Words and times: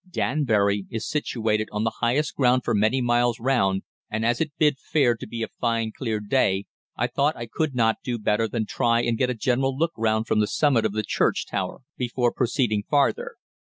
Danbury 0.09 0.87
is 0.89 1.07
situated 1.07 1.67
on 1.71 1.83
the 1.83 1.97
highest 1.99 2.33
ground 2.35 2.63
for 2.63 2.73
many 2.73 3.01
miles 3.01 3.39
round, 3.39 3.83
and 4.09 4.25
as 4.25 4.41
it 4.41 4.51
bid 4.57 4.79
fair 4.79 5.13
to 5.15 5.27
be 5.27 5.43
a 5.43 5.47
fine, 5.59 5.91
clear 5.95 6.19
day, 6.19 6.65
I 6.95 7.05
thought 7.05 7.37
I 7.37 7.45
could 7.45 7.75
not 7.75 7.97
do 8.03 8.17
better 8.17 8.47
than 8.47 8.65
try 8.65 9.03
and 9.03 9.15
get 9.15 9.29
a 9.29 9.35
general 9.35 9.77
look 9.77 9.91
round 9.95 10.25
from 10.25 10.39
the 10.39 10.47
summit 10.47 10.87
of 10.87 10.93
the 10.93 11.03
church 11.03 11.45
tower 11.45 11.81
before 11.97 12.31
proceeding 12.33 12.81
farther. 12.89 13.35